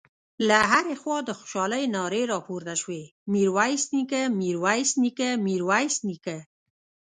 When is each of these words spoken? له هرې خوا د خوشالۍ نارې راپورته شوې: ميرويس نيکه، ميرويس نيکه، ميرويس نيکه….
له 0.47 0.57
هرې 0.71 0.95
خوا 1.01 1.17
د 1.25 1.29
خوشالۍ 1.39 1.83
نارې 1.95 2.21
راپورته 2.33 2.73
شوې: 2.81 3.03
ميرويس 3.33 3.83
نيکه، 3.95 4.21
ميرويس 4.39 4.91
نيکه، 5.03 5.29
ميرويس 5.45 5.95
نيکه…. 6.07 6.37